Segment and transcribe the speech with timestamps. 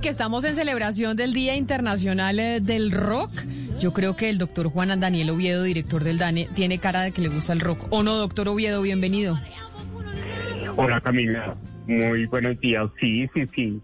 [0.00, 3.32] Que estamos en celebración del Día Internacional eh, del Rock,
[3.80, 7.22] yo creo que el doctor Juan Daniel Oviedo, director del DANE, tiene cara de que
[7.22, 7.86] le gusta el rock.
[7.90, 8.82] ¿O no, doctor Oviedo?
[8.82, 9.38] Bienvenido.
[10.76, 12.88] Hola Camila, muy buenos días.
[13.00, 13.80] Sí, sí, sí,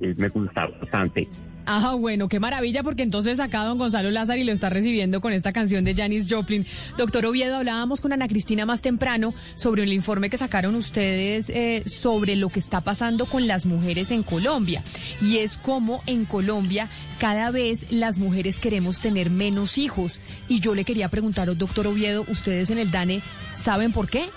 [0.00, 1.28] eh, me gusta bastante.
[1.70, 5.34] Ah, bueno, qué maravilla, porque entonces acá don Gonzalo Lázaro y lo está recibiendo con
[5.34, 6.66] esta canción de Janis Joplin.
[6.96, 11.82] Doctor Oviedo, hablábamos con Ana Cristina más temprano sobre el informe que sacaron ustedes eh,
[11.86, 14.82] sobre lo que está pasando con las mujeres en Colombia.
[15.20, 16.88] Y es como en Colombia
[17.18, 20.20] cada vez las mujeres queremos tener menos hijos.
[20.48, 23.20] Y yo le quería preguntar, doctor Oviedo, ¿ustedes en el DANE
[23.52, 24.30] saben por qué?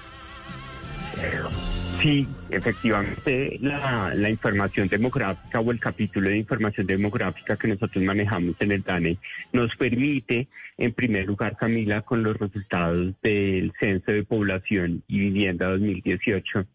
[2.02, 8.72] Sí, efectivamente, la, información demográfica o el capítulo de información demográfica que nosotros manejamos en
[8.72, 9.20] el DANE
[9.54, 10.48] nos permite,
[10.80, 16.66] en primer lugar, Camila, con los resultados del Censo de Población y Vivienda 2018,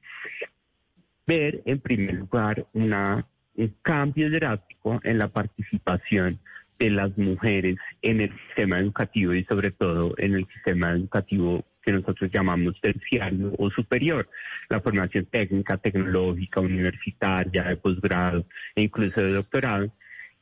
[1.26, 6.38] ver, en primer lugar, una, un cambio drástico en la participación
[6.78, 11.92] de las mujeres en el sistema educativo y sobre todo en el sistema educativo que
[11.92, 14.28] nosotros llamamos terciario o superior,
[14.68, 19.92] la formación técnica, tecnológica, universitaria, de posgrado e incluso de doctorado.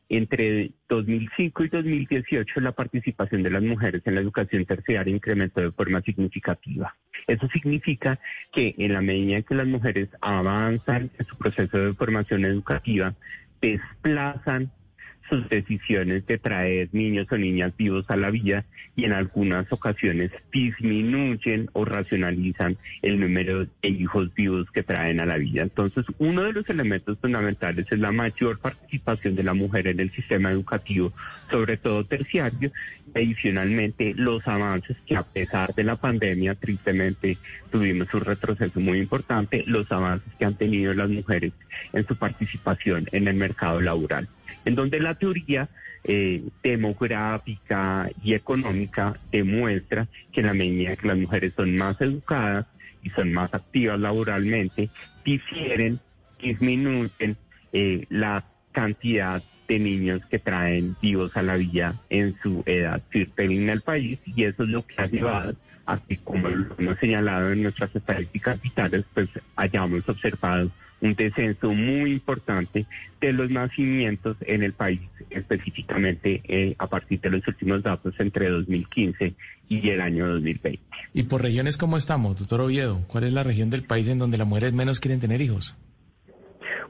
[0.09, 5.73] Entre 2005 y 2018 la participación de las mujeres en la educación terciaria incrementó de
[5.73, 6.95] forma significativa.
[7.27, 8.19] Eso significa
[8.53, 13.15] que en la medida en que las mujeres avanzan en su proceso de formación educativa,
[13.61, 14.71] desplazan
[15.29, 18.65] sus decisiones de traer niños o niñas vivos a la vida
[18.97, 25.27] y en algunas ocasiones disminuyen o racionalizan el número de hijos vivos que traen a
[25.27, 25.63] la vida.
[25.63, 30.13] Entonces, uno de los elementos fundamentales es la mayor participación de la mujer en el
[30.13, 31.13] sistema educativo,
[31.51, 32.71] sobre todo terciario,
[33.15, 37.39] adicionalmente los avances que a pesar de la pandemia, tristemente,
[37.71, 41.53] tuvimos un retroceso muy importante, los avances que han tenido las mujeres
[41.93, 44.29] en su participación en el mercado laboral
[44.65, 45.69] en donde la teoría
[46.05, 52.67] eh, demográfica y económica demuestra que en la medida que las mujeres son más educadas
[53.03, 54.91] y son más activas laboralmente,
[55.25, 56.01] difieren,
[56.41, 57.37] disminuyen
[57.73, 63.69] eh, la cantidad de niños que traen vivos a la vida en su edad en
[63.69, 65.55] el país y eso es lo que ha llevado
[65.87, 70.71] a que, como lo hemos señalado en nuestras estadísticas vitales, pues hayamos observado
[71.01, 72.87] un descenso muy importante
[73.21, 78.49] de los nacimientos en el país, específicamente eh, a partir de los últimos datos entre
[78.49, 79.35] 2015
[79.69, 80.81] y el año 2020.
[81.13, 83.03] ¿Y por regiones cómo estamos, doctor Oviedo?
[83.07, 85.77] ¿Cuál es la región del país en donde las mujeres menos quieren tener hijos?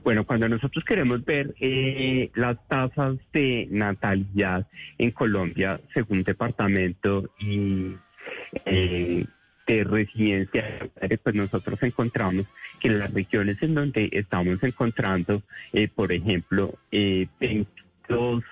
[0.05, 4.67] Bueno, cuando nosotros queremos ver eh, las tasas de natalidad
[4.99, 7.97] en Colombia según departamento y
[8.67, 9.25] eh,
[9.67, 10.91] de residencia,
[11.23, 12.45] pues nosotros encontramos
[12.81, 18.45] que en las regiones en donde estamos encontrando, eh, por ejemplo, eh, 22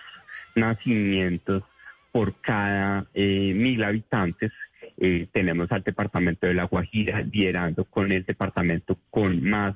[0.55, 1.65] nacimientos
[2.13, 4.53] por cada eh, mil habitantes,
[4.97, 9.75] eh, tenemos al departamento de La Guajira liderando con el departamento con más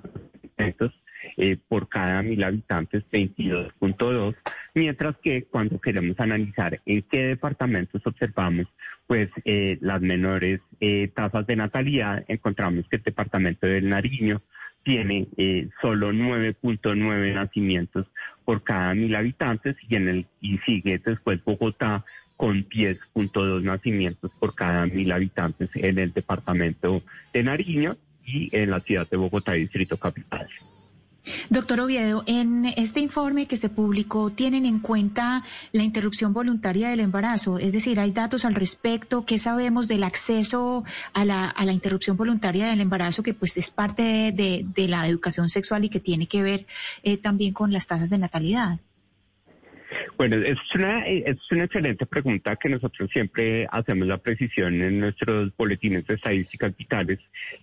[0.57, 0.95] nacimientos
[1.37, 4.35] eh, por cada mil habitantes 22.2,
[4.75, 8.67] mientras que cuando queremos analizar en qué departamentos observamos
[9.07, 14.43] pues eh, las menores eh, tasas de natalidad, encontramos que el departamento del Nariño
[14.83, 15.27] tiene
[15.81, 18.07] solo 9.9 nacimientos
[18.45, 22.05] por cada mil habitantes y en el y sigue después Bogotá
[22.37, 28.81] con 10.2 nacimientos por cada mil habitantes en el departamento de Nariño y en la
[28.81, 30.49] ciudad de Bogotá, Distrito Capital.
[31.51, 37.01] Doctor Oviedo, en este informe que se publicó, ¿tienen en cuenta la interrupción voluntaria del
[37.01, 37.59] embarazo?
[37.59, 39.25] Es decir, ¿hay datos al respecto?
[39.25, 43.71] ¿Qué sabemos del acceso a la, a la interrupción voluntaria del embarazo, que pues es
[43.71, 46.67] parte de, de la educación sexual y que tiene que ver
[47.03, 48.81] eh, también con las tasas de natalidad?
[50.17, 55.55] Bueno, es una, es una excelente pregunta que nosotros siempre hacemos la precisión en nuestros
[55.57, 57.19] boletines de estadísticas vitales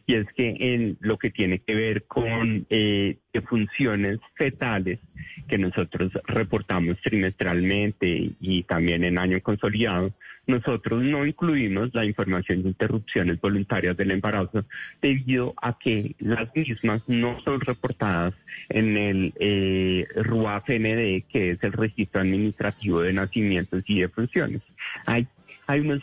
[0.05, 3.17] y es que en lo que tiene que ver con eh,
[3.47, 4.99] funciones fetales
[5.47, 10.13] que nosotros reportamos trimestralmente y también en año consolidado,
[10.45, 14.65] nosotros no incluimos la información de interrupciones voluntarias del embarazo
[15.01, 18.33] debido a que las mismas no son reportadas
[18.69, 24.61] en el eh, RUAF-ND, que es el registro administrativo de nacimientos y de funciones.
[25.05, 25.27] Hay
[25.65, 26.01] hay unos,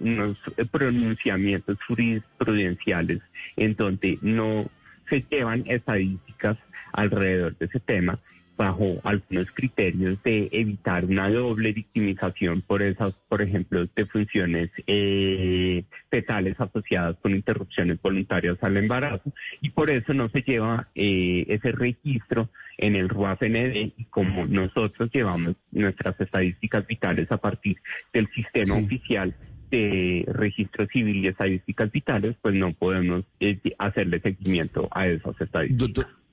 [0.00, 0.38] unos
[0.70, 3.20] pronunciamientos jurisprudenciales
[3.56, 4.70] en donde no
[5.08, 6.56] se llevan estadísticas
[6.92, 8.18] alrededor de ese tema
[8.56, 15.84] bajo algunos criterios de evitar una doble victimización por esas, por ejemplo, de funciones eh,
[16.10, 21.72] fetales asociadas con interrupciones voluntarias al embarazo y por eso no se lleva eh, ese
[21.72, 22.48] registro
[22.78, 27.78] en el RUAFND y como nosotros llevamos nuestras estadísticas vitales a partir
[28.12, 29.34] del sistema oficial
[29.70, 35.94] de registro civil y estadísticas vitales, pues no podemos eh, hacerle seguimiento a esas estadísticas.
[35.94, 36.25] Doctor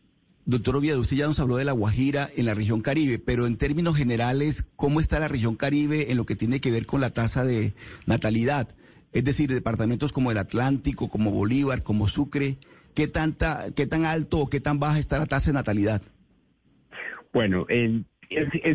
[0.45, 3.95] Oviedo, usted ya nos habló de la Guajira en la región Caribe, pero en términos
[3.95, 7.43] generales, ¿cómo está la región Caribe en lo que tiene que ver con la tasa
[7.43, 7.73] de
[8.05, 8.67] natalidad?
[9.13, 12.57] Es decir, departamentos como el Atlántico, como Bolívar, como Sucre,
[12.93, 16.01] ¿qué, tanta, qué tan alto o qué tan baja está la tasa de natalidad?
[17.31, 18.01] Bueno, es,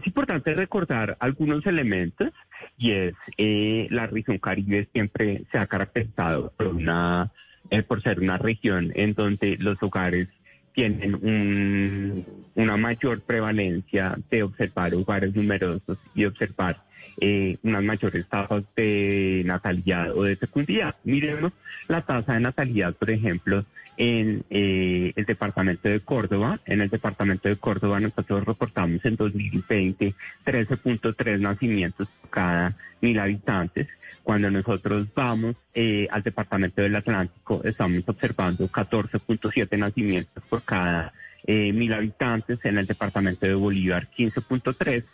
[0.06, 2.30] importante recordar algunos elementos
[2.76, 7.32] y es eh, la región Caribe siempre se ha caracterizado por una
[7.70, 10.28] eh, por ser una región en donde los hogares
[10.74, 12.24] tienen
[12.54, 16.88] una mayor prevalencia de observar hogares numerosos y observar
[17.20, 20.96] eh, unas mayores tasas de natalidad o de fecundidad.
[21.05, 21.52] Miremos
[21.88, 23.64] la tasa de natalidad, por ejemplo,
[23.99, 26.60] en eh, el departamento de Córdoba.
[26.64, 30.14] En el departamento de Córdoba nosotros reportamos en 2020
[30.46, 33.88] 13.3 nacimientos por cada mil habitantes.
[34.22, 41.12] Cuando nosotros vamos eh, al departamento del Atlántico, estamos observando 14.7 nacimientos por cada
[41.44, 42.58] eh, mil habitantes.
[42.64, 45.04] En el departamento de Bolívar, 15.3.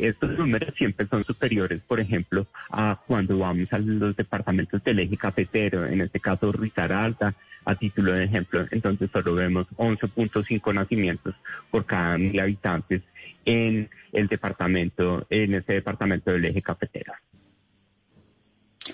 [0.00, 5.16] Estos números siempre son superiores, por ejemplo, a cuando vamos a los departamentos del eje
[5.16, 7.34] cafetero, en este caso Risaralda,
[7.64, 8.66] a título de ejemplo.
[8.70, 11.34] Entonces solo vemos 11.5 nacimientos
[11.70, 13.02] por cada mil habitantes
[13.44, 17.12] en el departamento, en este departamento del eje cafetero.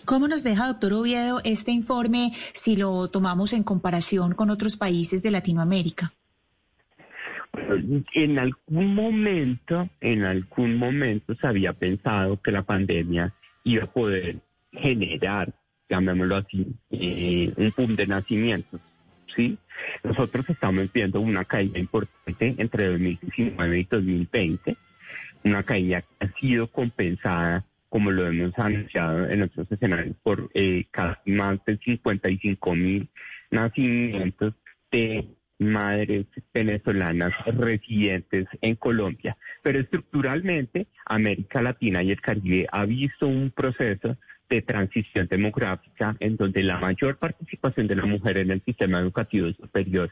[0.04, 5.22] ¿Cómo nos deja, doctor Oviedo, este informe si lo tomamos en comparación con otros países
[5.22, 6.12] de Latinoamérica?
[8.14, 13.32] En algún momento, en algún momento se había pensado que la pandemia
[13.64, 14.36] iba a poder
[14.72, 15.52] generar,
[15.88, 18.80] llamémoslo así, eh, un boom de nacimientos.
[19.34, 19.58] ¿sí?
[20.02, 24.76] Nosotros estamos viendo una caída importante entre 2019 y 2020,
[25.44, 30.86] una caída que ha sido compensada como lo hemos anunciado en otros escenarios, por eh,
[31.26, 33.10] más de 55 mil
[33.50, 34.54] nacimientos
[34.90, 35.28] de
[35.62, 39.36] madres venezolanas residentes en Colombia.
[39.62, 44.16] Pero estructuralmente, América Latina y el Caribe ha visto un proceso
[44.48, 49.50] de transición demográfica en donde la mayor participación de la mujer en el sistema educativo
[49.52, 50.10] superior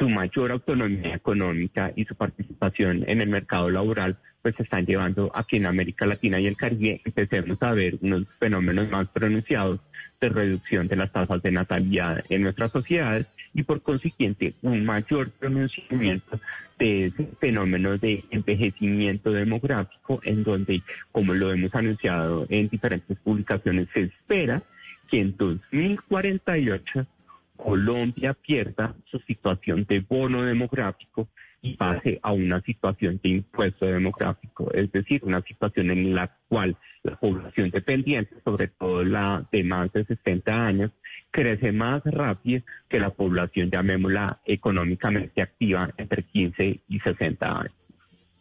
[0.00, 5.30] su mayor autonomía económica y su participación en el mercado laboral, pues se están llevando
[5.34, 9.78] aquí en América Latina y el Caribe empecemos a ver unos fenómenos más pronunciados
[10.18, 15.32] de reducción de las tasas de natalidad en nuestras sociedades y por consiguiente un mayor
[15.32, 16.40] pronunciamiento
[16.78, 20.82] de ese fenómeno de envejecimiento demográfico en donde,
[21.12, 24.62] como lo hemos anunciado en diferentes publicaciones, se espera
[25.10, 27.06] que en 2048
[27.62, 31.28] Colombia pierda su situación de bono demográfico
[31.62, 36.76] y pase a una situación de impuesto demográfico, es decir, una situación en la cual
[37.02, 40.90] la población dependiente, sobre todo la de más de 60 años,
[41.30, 47.74] crece más rápido que la población, llamémosla, económicamente activa entre 15 y 60 años.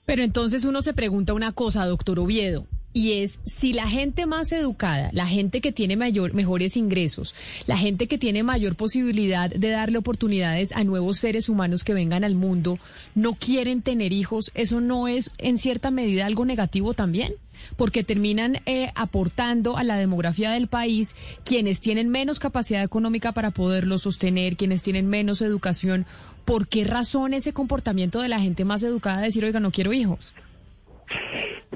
[0.06, 4.52] Pero entonces uno se pregunta una cosa, doctor Oviedo y es si la gente más
[4.52, 7.36] educada, la gente que tiene mayor, mejores ingresos,
[7.68, 12.24] la gente que tiene mayor posibilidad de darle oportunidades a nuevos seres humanos que vengan
[12.24, 12.80] al mundo,
[13.16, 17.34] no quieren tener hijos, ¿eso no es en cierta medida algo negativo también?
[17.76, 23.52] Porque terminan eh, aportando a la demografía del país quienes tienen menos capacidad económica para
[23.52, 26.06] poderlo sostener, quienes tienen menos educación.
[26.46, 29.94] ¿Por qué razón ese comportamiento de la gente más educada de decir, oiga, no quiero
[29.94, 30.34] hijos?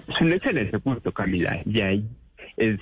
[0.07, 1.61] Es un excelente punto, Camila.
[1.65, 2.07] Y ahí
[2.57, 2.79] es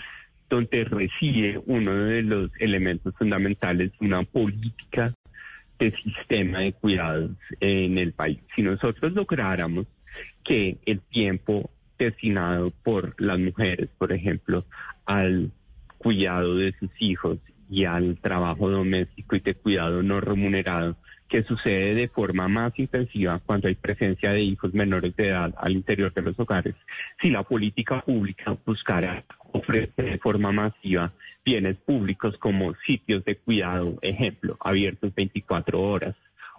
[0.50, 5.14] donde reside uno de los elementos fundamentales de una política
[5.80, 8.40] de sistema de cuidados en el país.
[8.56, 9.88] Si nosotros lográramos
[10.44, 14.66] que el tiempo destinado por las mujeres, por ejemplo,
[15.06, 15.52] al
[15.98, 17.38] cuidado de sus hijos
[17.70, 20.98] y al trabajo doméstico y de cuidado no remunerado
[21.32, 25.72] que sucede de forma más intensiva cuando hay presencia de hijos menores de edad al
[25.72, 26.76] interior de los hogares,
[27.22, 29.24] si la política pública buscara
[29.54, 31.14] ofrecer de forma masiva
[31.46, 36.16] bienes públicos como sitios de cuidado, ejemplo, abiertos 24 horas,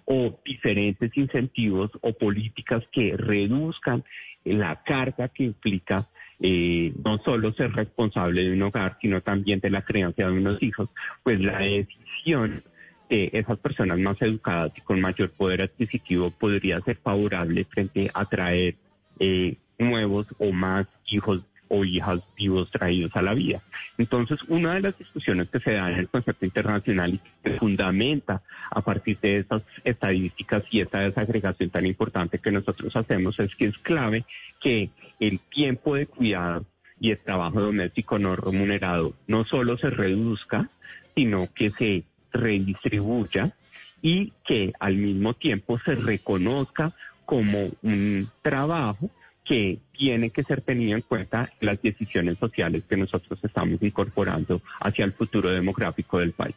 [0.07, 4.03] o diferentes incentivos o políticas que reduzcan
[4.43, 6.09] la carga que implica
[6.41, 10.63] eh, no solo ser responsable de un hogar, sino también de la crianza de unos
[10.63, 10.89] hijos,
[11.23, 12.65] pues la decisión
[13.13, 18.77] esas personas más educadas y con mayor poder adquisitivo podría ser favorable frente a traer
[19.19, 23.63] eh, nuevos o más hijos o hijas vivos traídos a la vida.
[23.97, 28.43] Entonces, una de las discusiones que se da en el concepto internacional y que fundamenta
[28.71, 33.67] a partir de esas estadísticas y esta desagregación tan importante que nosotros hacemos es que
[33.67, 34.25] es clave
[34.61, 36.67] que el tiempo de cuidado
[37.01, 40.69] y el trabajo doméstico no remunerado no solo se reduzca,
[41.15, 43.55] sino que se redistribuya
[44.01, 49.11] y que al mismo tiempo se reconozca como un trabajo
[49.45, 55.05] que tiene que ser tenido en cuenta las decisiones sociales que nosotros estamos incorporando hacia
[55.05, 56.57] el futuro demográfico del país.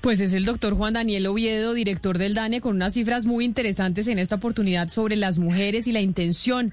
[0.00, 4.08] Pues es el doctor Juan Daniel Oviedo, director del DANE, con unas cifras muy interesantes
[4.08, 6.72] en esta oportunidad sobre las mujeres y la intención